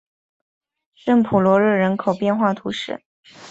[0.95, 3.03] 圣普罗热人口变化图示